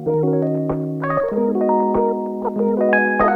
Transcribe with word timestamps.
Thank 0.00 0.14
you. 3.20 3.27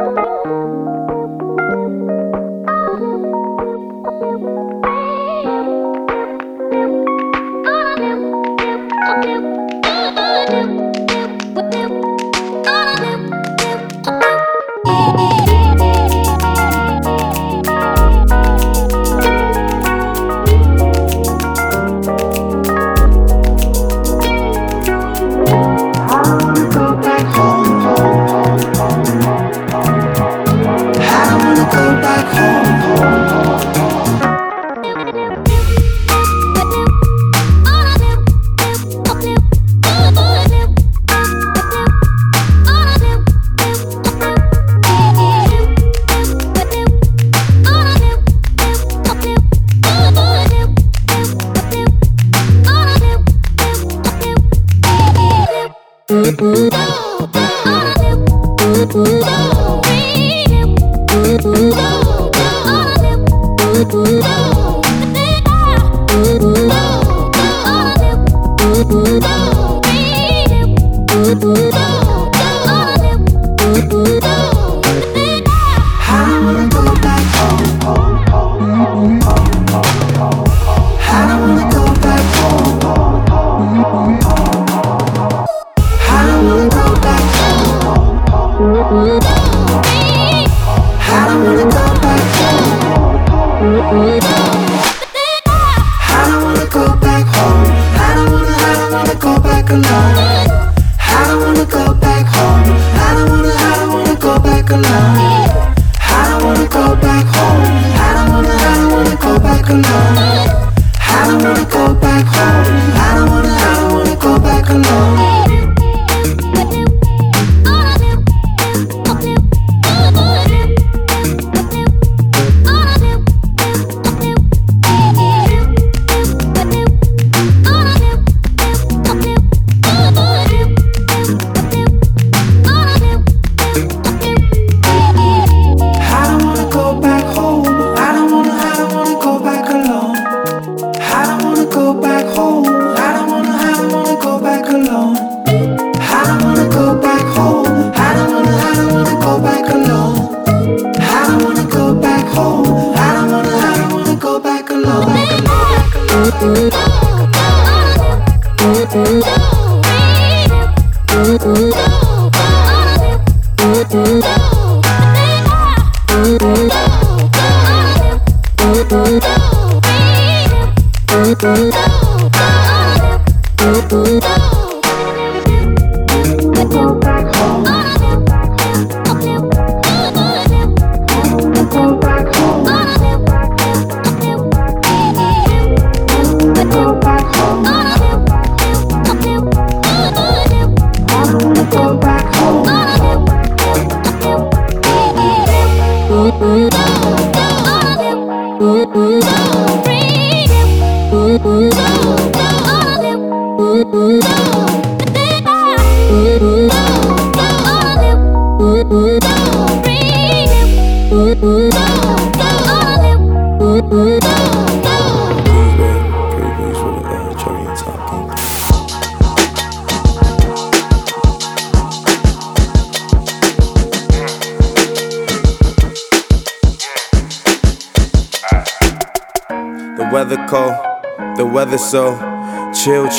So 171.42 171.72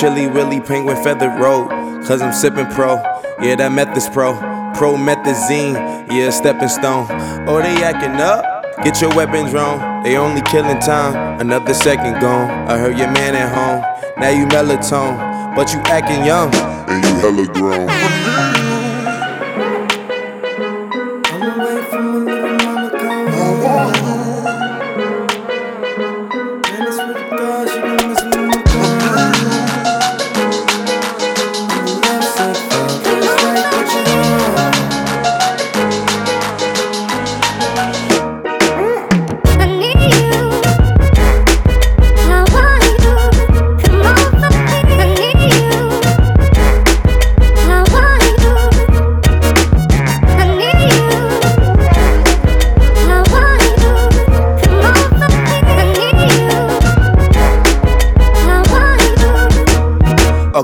chilly, 0.03 0.28
willy, 0.28 0.59
penguin 0.59 1.02
feathered 1.02 1.40
road. 1.40 1.69
Cause 2.06 2.22
I'm 2.22 2.34
sipping 2.34 2.66
pro, 2.66 2.96
yeah, 3.41 3.56
that 3.56 3.72
meth 3.72 3.96
is 3.96 4.09
pro. 4.09 4.34
Promethazine, 4.75 5.75
yeah, 6.12 6.30
stepping 6.30 6.68
stone. 6.68 7.08
Oh, 7.47 7.62
they 7.62 7.81
acting 7.81 8.19
up? 8.19 8.44
Get 8.84 9.00
your 9.00 9.16
weapons 9.16 9.53
wrong. 9.53 10.03
They 10.03 10.18
only 10.18 10.41
killing 10.41 10.80
time, 10.80 11.40
another 11.40 11.74
second 11.74 12.19
gone. 12.19 12.50
I 12.68 12.78
heard 12.78 12.97
your 12.97 13.12
man 13.12 13.34
at 13.36 13.56
home, 13.56 13.81
now 14.18 14.30
you 14.30 14.46
melatonin, 14.47 15.56
but 15.56 15.72
you 15.72 15.80
acting 15.86 16.25
young. 16.25 16.53
And 16.53 17.02
you 17.06 17.16
hella 17.22 17.46
grown. 17.53 18.62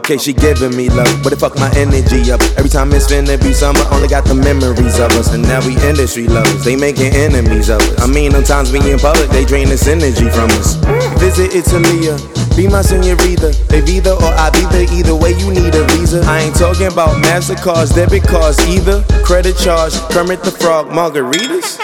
Okay, 0.10 0.18
she 0.18 0.34
giving 0.34 0.76
me 0.76 0.90
love, 0.90 1.22
but 1.22 1.34
it 1.34 1.38
fuck 1.38 1.54
my 1.58 1.70
energy 1.78 2.32
up. 2.32 2.42
Every 2.58 2.68
time 2.68 2.92
it's 2.94 3.06
finna 3.06 3.38
be 3.38 3.54
summer, 3.54 3.86
only 3.92 4.08
got 4.08 4.26
the 4.26 4.34
memories 4.34 4.98
of 4.98 5.14
us. 5.14 5.32
And 5.36 5.44
now 5.44 5.62
we 5.62 5.78
industry 5.86 6.26
lovers, 6.26 6.66
they 6.66 6.76
making 6.76 7.14
enemies 7.14 7.70
of 7.70 7.78
us. 7.78 8.02
I 8.02 8.08
mean, 8.08 8.32
sometimes 8.32 8.72
we 8.72 8.82
in 8.90 8.98
public, 8.98 9.30
they 9.30 9.46
drain 9.46 9.70
this 9.70 9.86
energy 9.86 10.26
from 10.34 10.50
us. 10.58 10.82
Visit 11.22 11.54
Italia, 11.54 12.18
be 12.58 12.66
my 12.66 12.82
senorita. 12.82 13.54
They 13.70 13.86
either 13.86 14.18
or 14.18 14.34
I 14.34 14.50
be 14.50 14.66
the 14.74 14.90
either 14.98 15.14
way 15.14 15.38
you 15.38 15.54
need 15.54 15.78
a 15.78 15.86
visa. 15.94 16.26
I 16.26 16.42
ain't 16.42 16.56
talking 16.56 16.88
about 16.88 17.22
MasterCards, 17.22 17.94
debit 17.94 18.24
cards 18.24 18.58
either. 18.66 19.06
Credit 19.22 19.56
charge, 19.58 19.94
Kermit 20.10 20.42
the 20.42 20.50
Frog, 20.50 20.90
margaritas. 20.90 21.78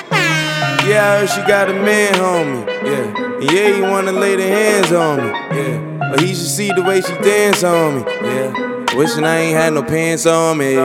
Yeah, 0.89 1.13
I 1.13 1.19
heard 1.21 1.29
she 1.29 1.41
got 1.45 1.69
a 1.69 1.73
man, 1.73 2.13
homie. 2.15 2.65
Yeah, 2.89 3.53
yeah, 3.53 3.75
he 3.75 3.81
wanna 3.81 4.13
lay 4.13 4.35
the 4.35 4.47
hands 4.47 4.91
on 4.91 5.17
me. 5.17 5.29
Yeah, 5.29 6.09
but 6.09 6.21
he 6.21 6.33
should 6.33 6.49
see 6.49 6.71
the 6.73 6.81
way 6.81 7.01
she 7.01 7.13
dance 7.21 7.63
on 7.63 8.01
me. 8.01 8.14
Yeah, 8.35 8.51
wishing 8.97 9.23
I 9.23 9.37
ain't 9.37 9.57
had 9.57 9.73
no 9.73 9.81
pants 9.81 10.25
on 10.25 10.57
me. 10.57 10.75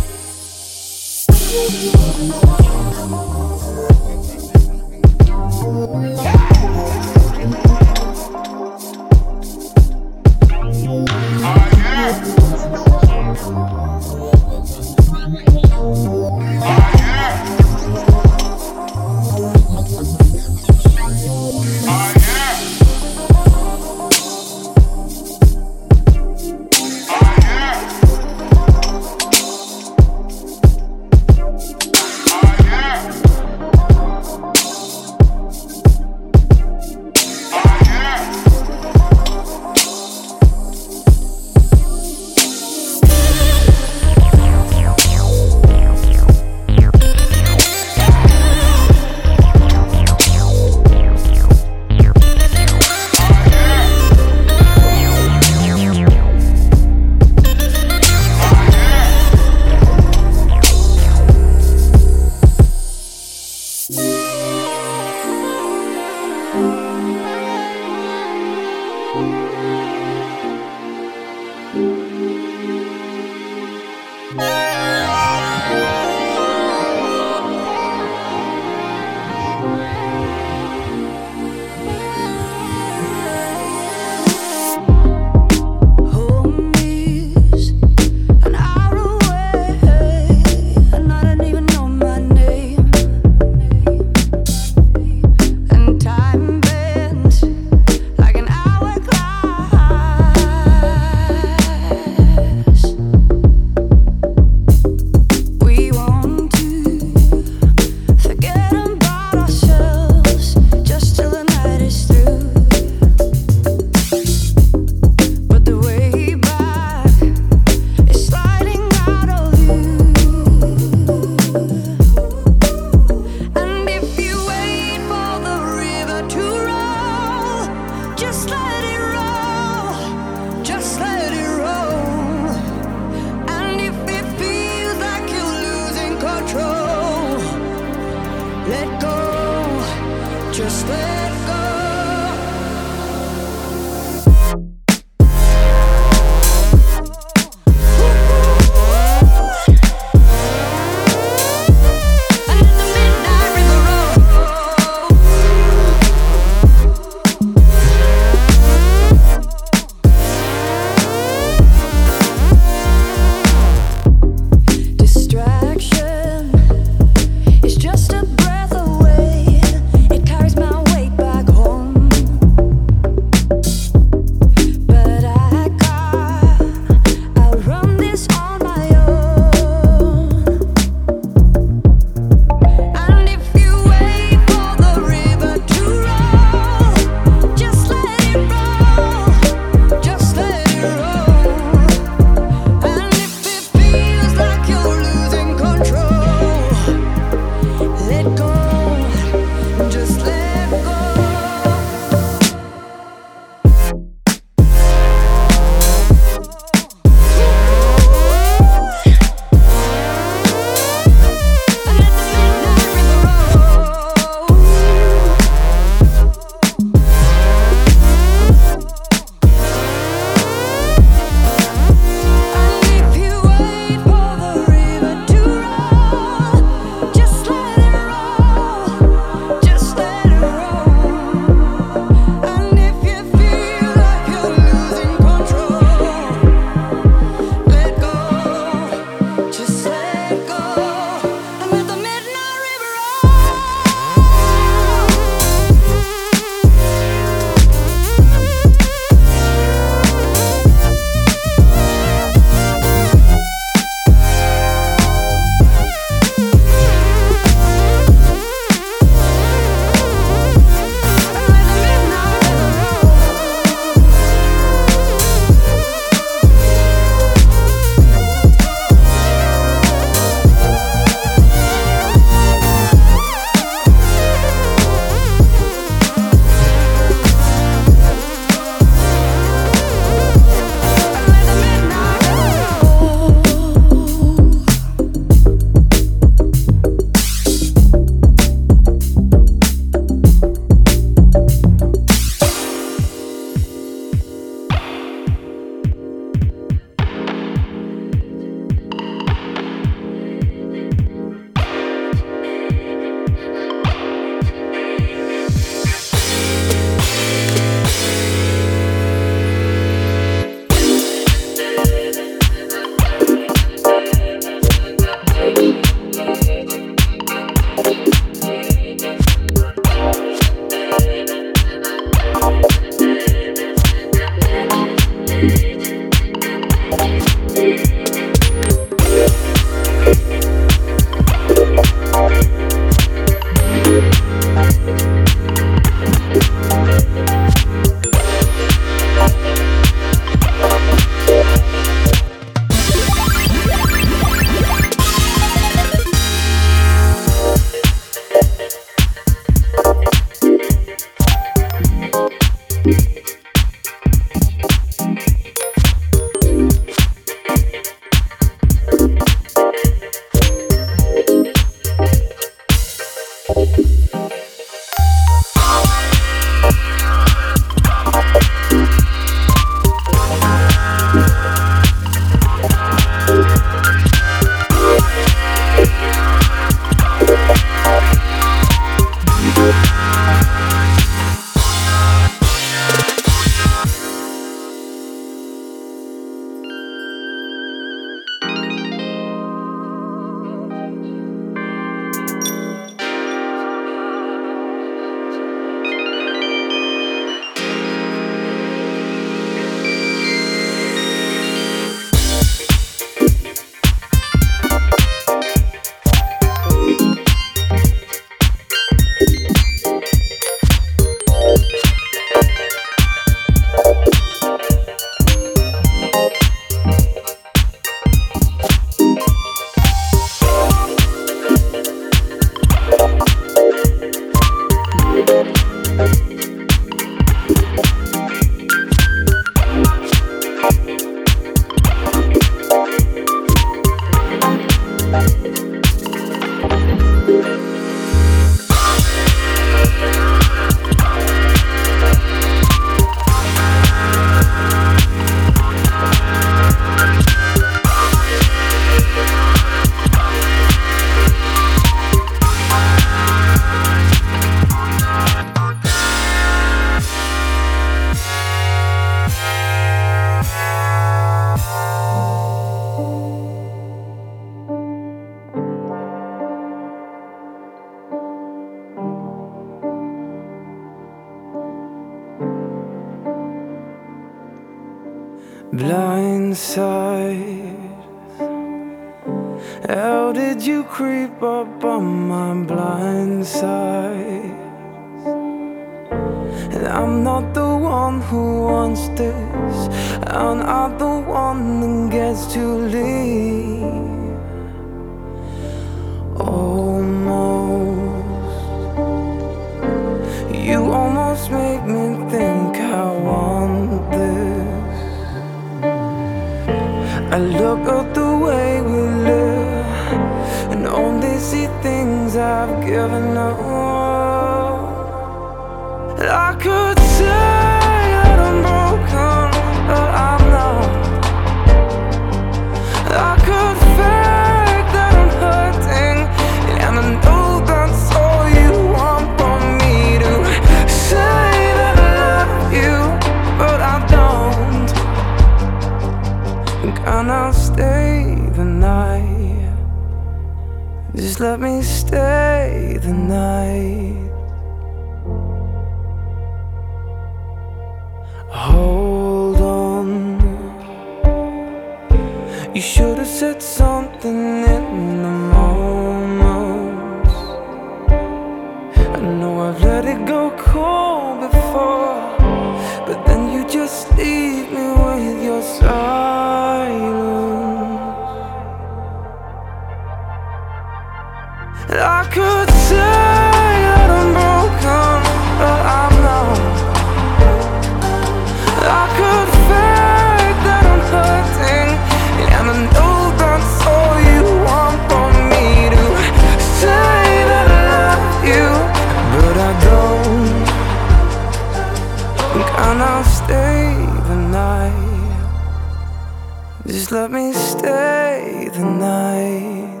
let 597.12 597.30
me 597.30 597.52
stay 597.52 598.70
the 598.72 598.84
night. 598.84 600.00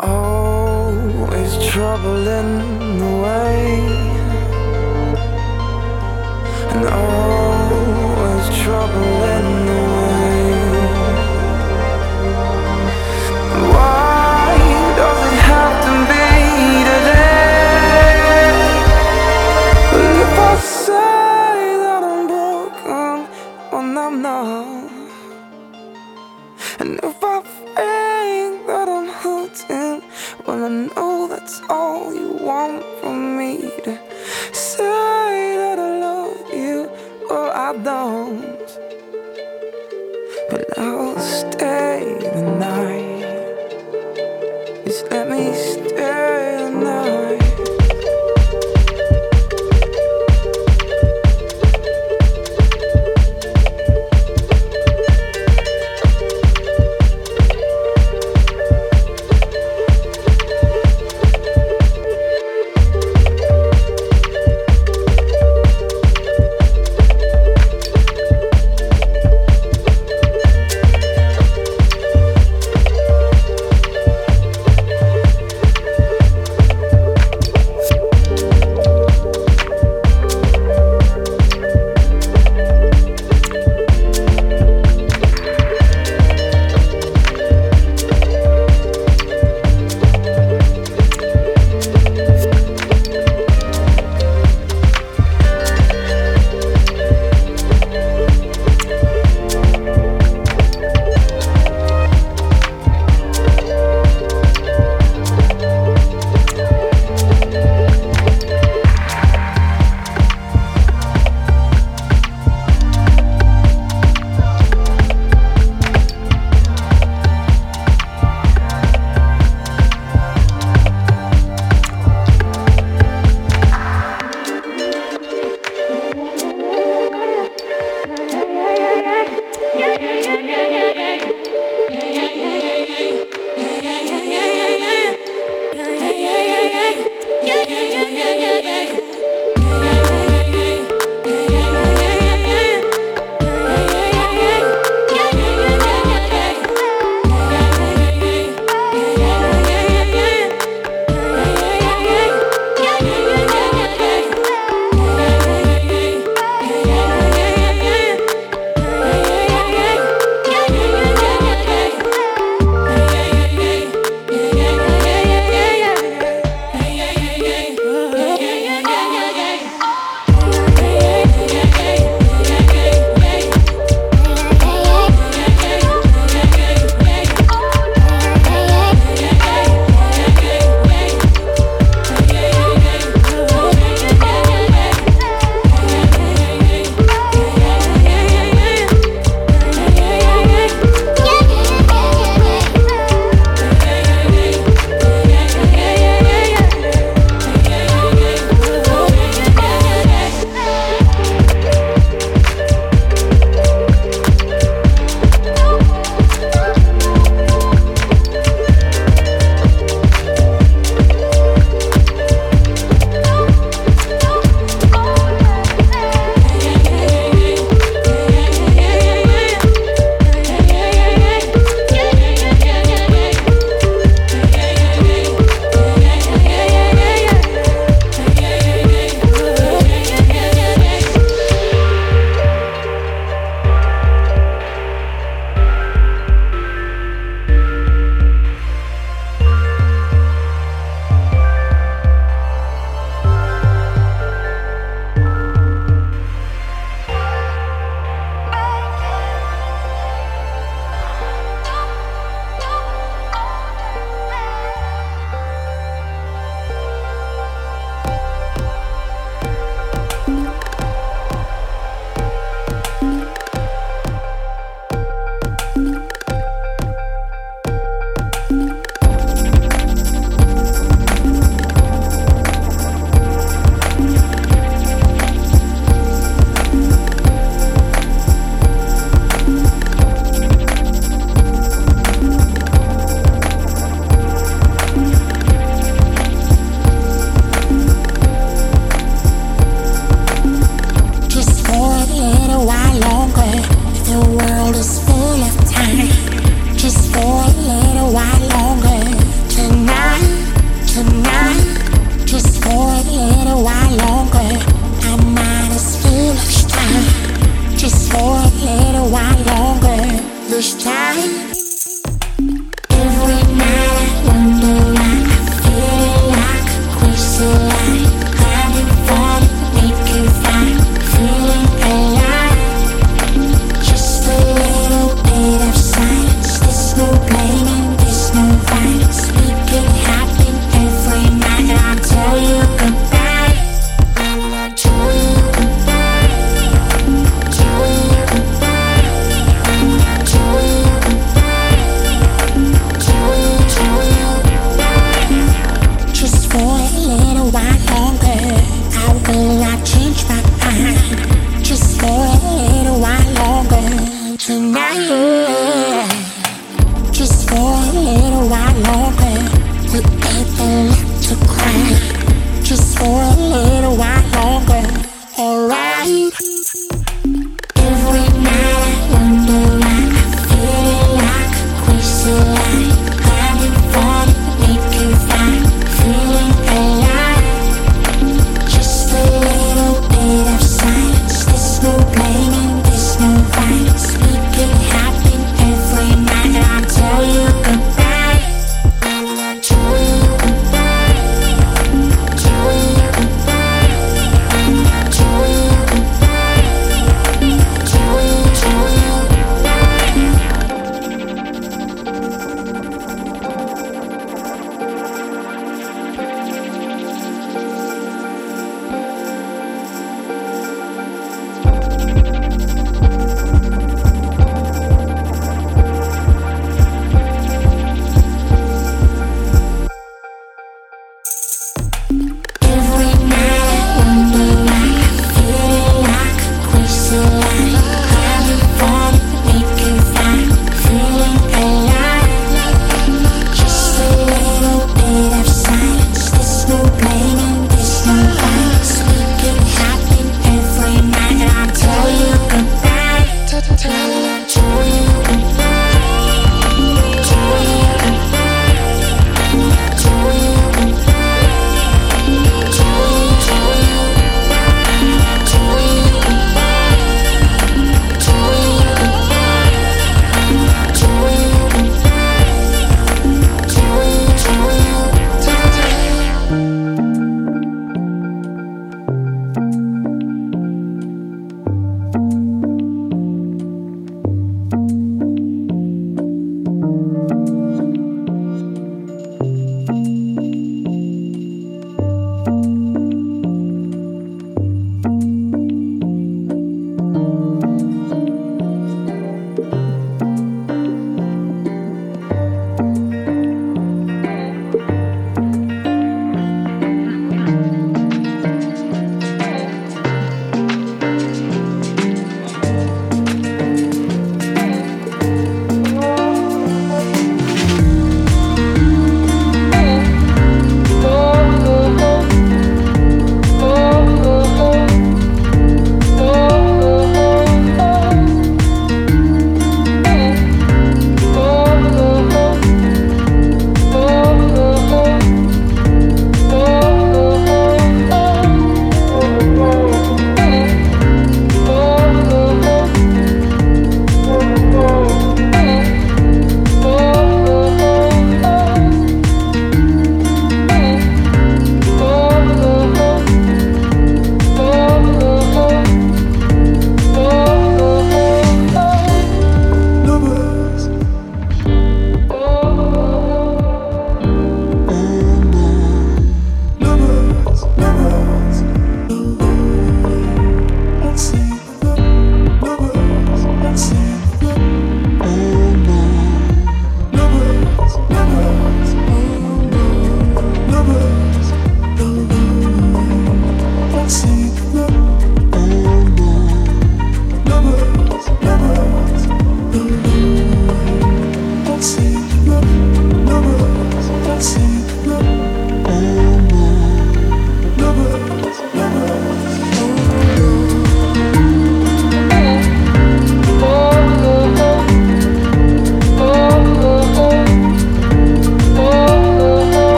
Always 0.00 1.52
trouble 1.68 2.26
in 2.26 2.98
the 2.98 3.22
way. 3.22 3.87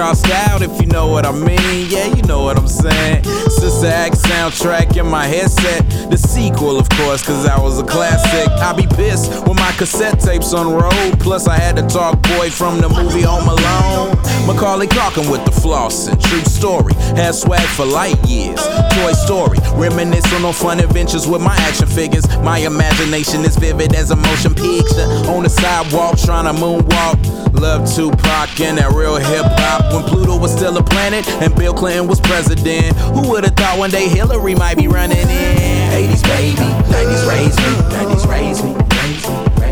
Crossed 0.00 0.30
out, 0.30 0.62
if 0.62 0.80
you 0.80 0.86
know 0.86 1.08
what 1.08 1.26
I 1.26 1.32
mean. 1.32 1.90
Yeah, 1.90 2.06
you 2.06 2.22
know 2.22 2.42
what 2.42 2.56
I'm 2.56 2.66
saying. 2.66 3.22
Sister 3.22 3.86
Act 3.88 4.14
soundtrack 4.16 4.96
in 4.96 5.06
my 5.06 5.26
headset. 5.26 5.86
The 6.10 6.16
sequel, 6.16 6.78
of 6.78 6.88
course, 6.88 7.22
cause 7.22 7.46
was 7.60 7.78
a 7.78 7.84
classic. 7.84 8.48
I 8.48 8.72
be 8.72 8.86
pissed 8.96 9.30
with 9.46 9.58
my 9.58 9.70
cassette 9.72 10.18
tapes 10.18 10.54
on 10.54 10.72
road. 10.72 11.20
Plus, 11.20 11.46
I 11.46 11.58
had 11.58 11.76
to 11.76 11.82
Talkboy 11.82 12.50
from 12.50 12.80
the 12.80 12.88
movie 12.88 13.20
Home 13.20 13.46
Alone. 13.46 14.16
Macaulay 14.46 14.86
Culkin 14.86 15.30
with 15.30 15.44
the 15.44 15.50
flossing. 15.50 16.16
True 16.18 16.44
story. 16.44 16.94
Had 17.14 17.34
swag 17.34 17.68
for 17.76 17.84
light 17.84 18.16
years. 18.26 18.56
Toy 18.96 19.12
Story. 19.12 19.58
Reminisce 19.74 20.32
on 20.32 20.50
fun 20.54 20.80
adventures 20.80 21.28
with 21.28 21.42
my 21.42 21.54
action 21.68 21.86
figures. 21.86 22.26
My 22.38 22.56
imagination 22.60 23.44
is 23.44 23.54
vivid 23.56 23.94
as 23.94 24.12
a 24.12 24.16
motion 24.16 24.54
picture. 24.54 25.04
On 25.28 25.42
the 25.42 25.50
sidewalk, 25.50 26.16
trying 26.18 26.46
to 26.46 26.58
moon 26.58 26.86
walk. 26.86 27.18
Love 27.60 27.84
Tupac 27.94 28.58
and 28.60 28.78
that 28.78 28.90
real 28.94 29.16
hip 29.16 29.44
hop. 29.44 29.92
When 29.92 30.02
Pluto 30.04 30.38
was 30.38 30.50
still 30.50 30.78
a 30.78 30.82
planet 30.82 31.28
and 31.42 31.54
Bill 31.54 31.74
Clinton 31.74 32.08
was 32.08 32.18
president. 32.18 32.96
Who 33.12 33.28
would 33.28 33.44
have 33.44 33.54
thought 33.54 33.78
one 33.78 33.90
day 33.90 34.08
Hillary 34.08 34.54
might 34.54 34.78
be 34.78 34.88
running 34.88 35.18
in? 35.18 35.26
80s 35.28 36.22
baby, 36.24 36.56
90s 36.88 37.28
raised 37.28 37.58
me, 37.60 37.72
90s 37.92 38.26
raised 38.26 38.64
me. 38.64 38.72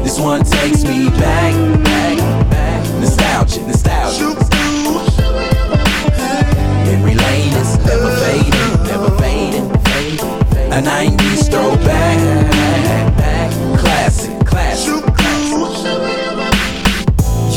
This 0.04 0.20
one 0.20 0.44
takes 0.44 0.84
me 0.84 1.08
back, 1.16 1.54
back, 1.82 2.18
back. 2.50 2.84
Nostalgia, 3.00 3.62
nostalgia. 3.66 4.36
Memory 6.84 7.14
lane 7.14 7.54
is 7.56 7.78
never 7.88 8.10
fading, 8.20 8.84
never 8.84 9.16
fading, 9.16 9.68
fading. 9.88 10.72
A 10.72 10.82
90s 10.84 11.48
throwback, 11.50 12.18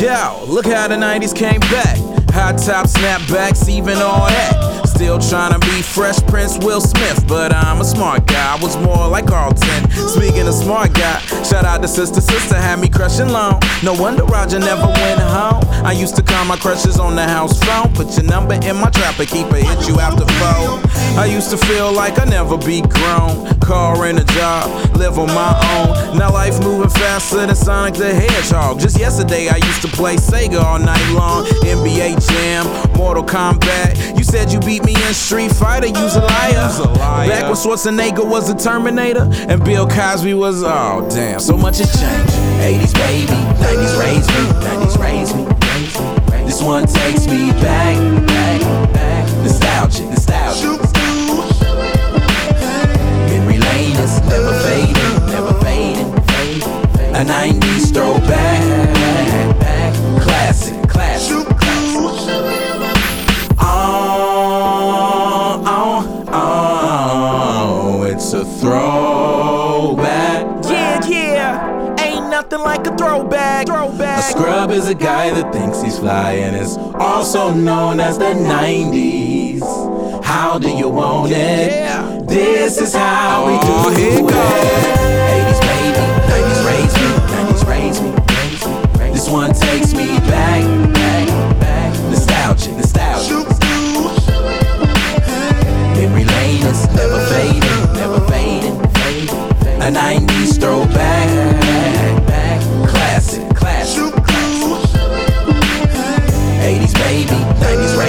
Yo, 0.01 0.43
look 0.47 0.65
how 0.65 0.87
the 0.87 0.95
90s 0.95 1.35
came 1.35 1.59
back. 1.59 1.95
High 2.31 2.53
top 2.53 2.87
snapbacks, 2.87 3.69
even 3.69 3.97
all 3.97 4.25
that. 4.25 4.60
Still 5.01 5.17
trying 5.17 5.51
to 5.51 5.59
be 5.67 5.81
Fresh 5.81 6.19
Prince 6.27 6.59
Will 6.59 6.79
Smith, 6.79 7.25
but 7.27 7.51
I'm 7.51 7.81
a 7.81 7.83
smart 7.83 8.27
guy. 8.27 8.55
I 8.55 8.61
was 8.61 8.77
more 8.77 9.07
like 9.07 9.25
Carlton. 9.25 9.89
Speaking 9.89 10.47
of 10.47 10.53
smart 10.53 10.93
guy, 10.93 11.19
shout 11.41 11.65
out 11.65 11.81
to 11.81 11.87
Sister 11.87 12.21
Sister, 12.21 12.53
had 12.53 12.79
me 12.79 12.87
crushing 12.87 13.29
long. 13.29 13.59
No 13.81 13.95
wonder 13.95 14.23
Roger 14.25 14.59
never 14.59 14.85
went 14.85 15.19
home. 15.19 15.63
I 15.83 15.93
used 15.93 16.15
to 16.17 16.21
call 16.21 16.45
my 16.45 16.55
crushes 16.55 16.99
on 16.99 17.15
the 17.15 17.23
house 17.23 17.59
phone. 17.63 17.91
Put 17.95 18.15
your 18.15 18.25
number 18.25 18.53
in 18.53 18.75
my 18.77 18.91
Trapper 18.91 19.25
Keeper 19.25 19.55
hit 19.55 19.87
you 19.87 19.99
after 19.99 20.23
four. 20.37 20.91
I 21.17 21.25
used 21.25 21.49
to 21.49 21.57
feel 21.57 21.91
like 21.91 22.19
I 22.19 22.25
never 22.25 22.55
be 22.55 22.81
grown. 22.81 23.59
Car 23.59 24.05
and 24.05 24.19
a 24.19 24.23
job, 24.23 24.95
live 24.95 25.17
on 25.17 25.27
my 25.27 25.53
own. 25.73 26.17
Now 26.19 26.31
life 26.31 26.59
moving 26.61 26.89
faster 26.89 27.37
than 27.37 27.55
Sonic 27.55 27.95
the 27.95 28.13
Hedgehog. 28.13 28.79
Just 28.79 28.99
yesterday 28.99 29.49
I 29.49 29.57
used 29.57 29.81
to 29.81 29.87
play 29.87 30.15
Sega 30.17 30.61
all 30.61 30.77
night 30.77 31.09
long. 31.11 31.45
NBA 31.65 32.21
Jam, 32.29 32.67
Mortal 32.95 33.23
Kombat. 33.23 34.17
You 34.17 34.23
said 34.23 34.51
you 34.51 34.59
beat 34.59 34.85
me 34.85 34.90
in 34.95 35.13
Street 35.13 35.51
Fighter, 35.51 35.87
you's 35.87 36.15
a 36.15 36.21
liar. 36.21 36.69
Back 37.27 37.43
when 37.43 37.53
Schwarzenegger 37.53 38.25
was 38.27 38.49
a 38.49 38.55
Terminator 38.55 39.29
and 39.31 39.63
Bill 39.63 39.87
Cosby 39.87 40.33
was, 40.33 40.63
oh 40.63 41.07
damn, 41.09 41.39
so 41.39 41.57
much 41.57 41.77
has 41.79 41.91
changed. 41.99 42.33
80s 42.61 42.93
baby, 42.93 43.33
90s 43.61 43.99
raised 43.99 44.29
me, 44.29 44.43
90s 44.65 44.97
raised 44.99 45.35
me. 45.35 45.45
This 46.45 46.61
one 46.61 46.85
takes 46.85 47.27
me 47.27 47.51
back, 47.61 47.97
back, 48.27 48.61
back. 48.93 49.27
Nostalgic, 49.43 50.07
nostalgic. 50.09 50.81
Memory 53.29 53.57
lane 53.57 53.97
is 53.97 54.19
never 54.27 54.53
fading, 54.59 55.25
never 55.27 55.53
fading. 55.61 56.11
A 57.15 57.23
90s 57.23 57.93
throwback, 57.93 58.60
scrub 74.31 74.71
is 74.71 74.87
a 74.87 74.95
guy 74.95 75.29
that 75.33 75.51
thinks 75.53 75.81
he's 75.81 75.99
fly 75.99 76.33
and 76.33 76.55
is 76.55 76.77
also 76.95 77.53
known 77.53 77.99
as 77.99 78.17
the 78.17 78.33
90s. 78.33 79.61
How 80.23 80.57
do 80.57 80.69
you 80.69 80.87
want 80.87 81.31
it? 81.33 82.27
This 82.27 82.79
is 82.79 82.93
how 82.93 83.45
we 83.47 83.53
do 83.59 83.67
oh, 83.67 83.91
it. 83.91 84.21
Go. 84.21 84.81
80s 85.41 85.61
baby, 85.67 86.03
90s 86.31 86.61
raised 86.71 86.97
me, 86.97 87.09
90s 87.35 87.63
raised 87.67 88.01
me. 88.03 89.11
This 89.11 89.29
one 89.29 89.53
takes 89.53 89.93
me 89.93 90.07
back, 90.31 90.63
back, 90.93 91.27
back. 91.59 91.93
Nostalgic, 92.09 92.73
nostalgic. 92.75 93.47
Memory 95.97 96.25
lane 96.25 96.65
is 96.65 96.87
never 96.95 97.19
fading, 97.27 97.93
never 97.93 98.21
fading, 98.31 98.79
fading. 98.93 99.81
A 99.81 99.91
90s 99.91 100.59
throwback, 100.59 101.60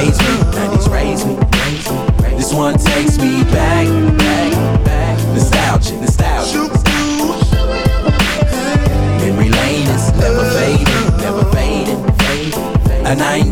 90s 0.03 0.91
raised 0.93 1.27
me, 1.27 1.35
90s 1.37 1.53
raised 1.63 1.91
me. 2.31 2.37
This 2.37 2.53
one 2.53 2.77
takes 2.77 3.19
me 3.19 3.45
back, 3.45 3.87
back, 4.19 4.85
back. 4.85 5.19
Nostalgic, 5.29 6.01
nostalgic. 6.01 6.73
Memory 9.21 9.51
lane 9.51 9.89
is 9.89 10.13
never 10.19 10.45
fading, 10.51 11.17
never 11.19 11.45
fading, 11.53 12.03
fading. 12.15 13.07
A 13.07 13.15
90s 13.15 13.52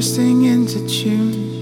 Yeah. 0.00 1.53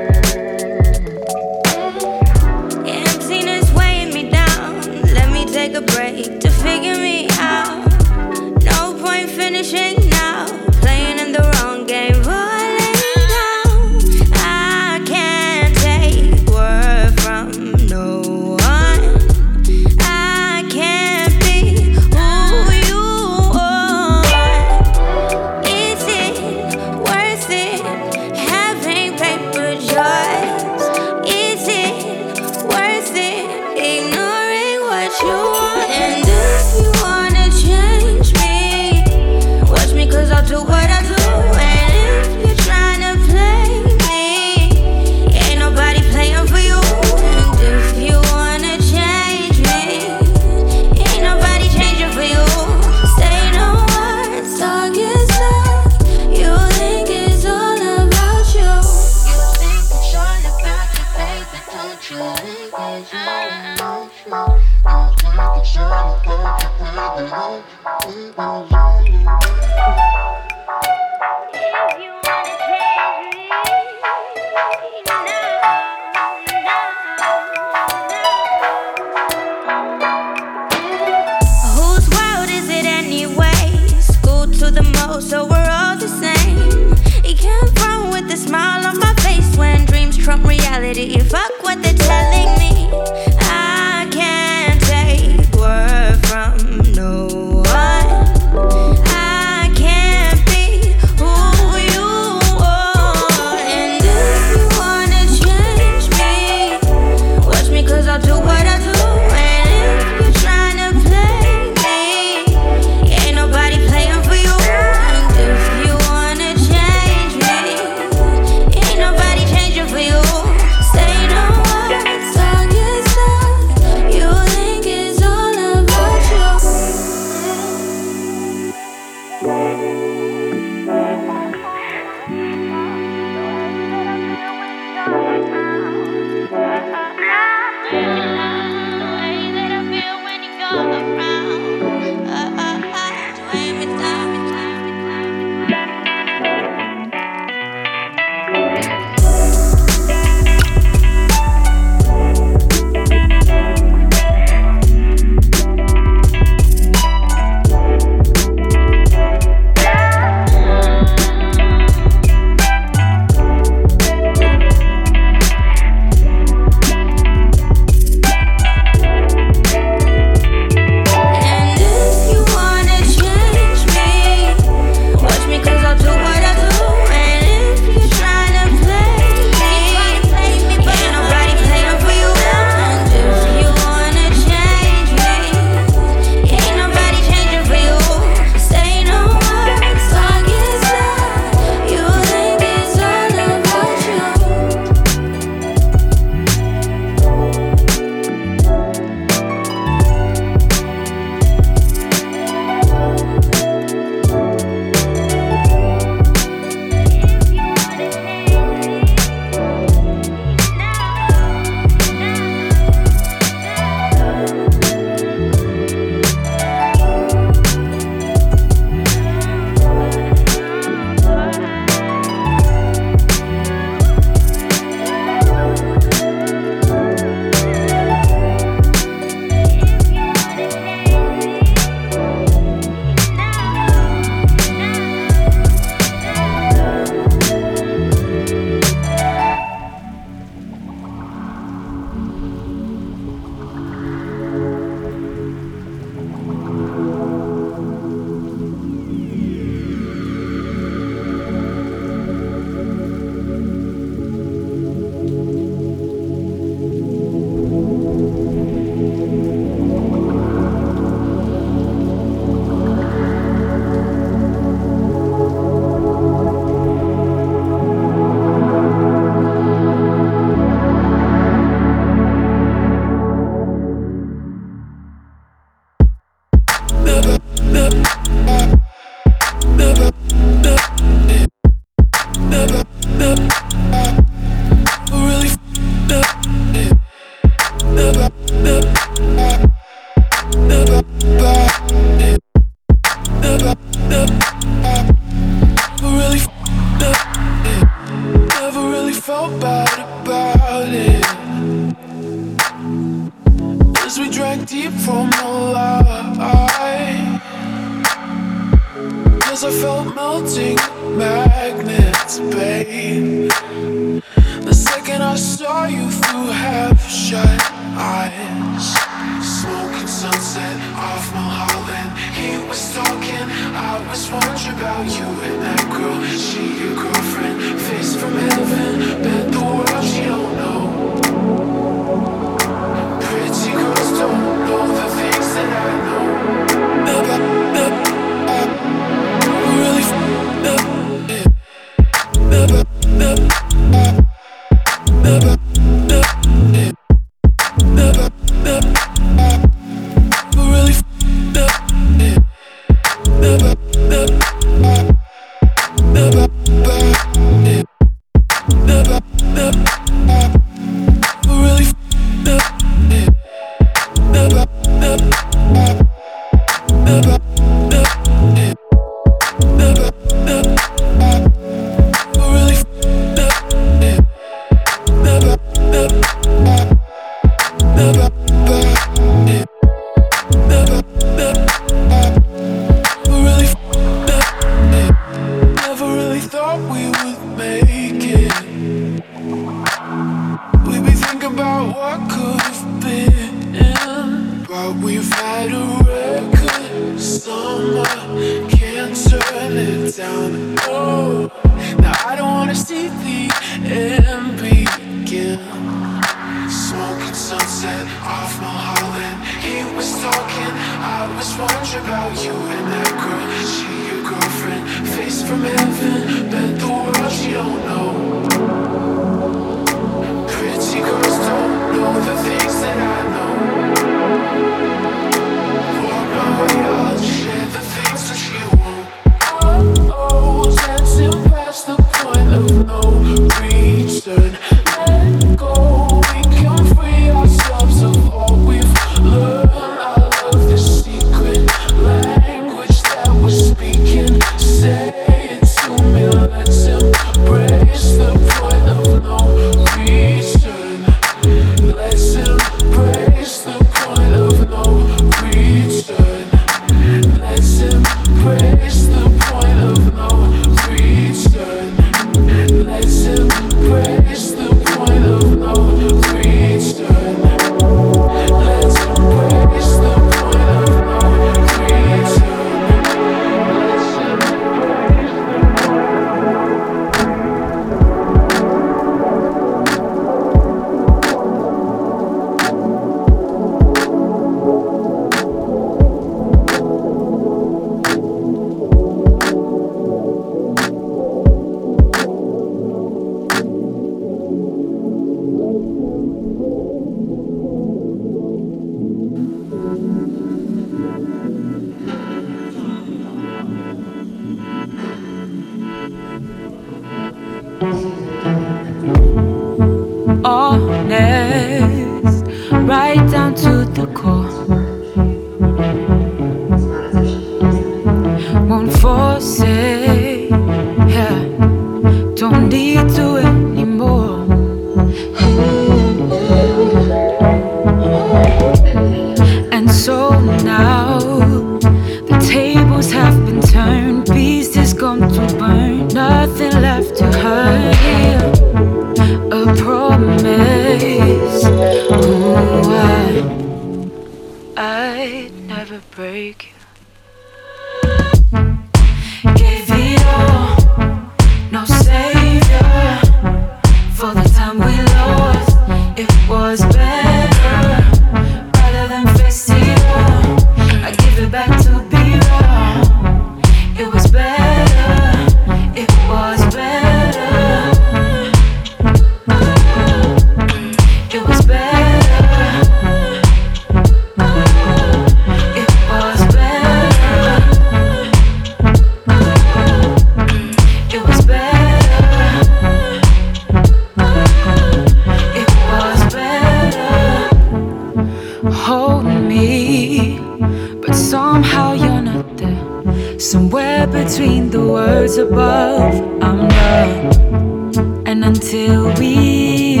Where 593.78 594.08
between 594.08 594.70
the 594.70 594.80
words 594.80 595.36
above, 595.36 596.12
I'm 596.42 596.66
numb. 596.66 598.26
And 598.26 598.44
until 598.44 599.14
we 599.20 600.00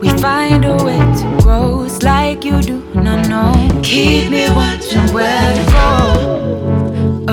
we 0.00 0.08
find 0.16 0.64
a 0.64 0.76
way 0.82 0.98
to 1.20 1.38
grow, 1.42 1.86
like 2.00 2.42
you 2.42 2.62
do 2.62 2.80
no 2.94 3.20
no. 3.28 3.52
Keep 3.82 4.30
me 4.30 4.48
watching 4.48 5.12
where 5.12 5.52
to 5.58 5.64
go. 5.76 5.88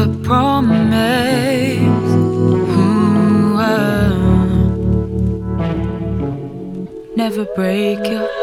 A 0.02 0.06
promise. 0.28 1.80
Ooh, 2.76 3.56
uh, 3.58 4.10
never 7.16 7.46
break 7.56 8.06
your. 8.06 8.43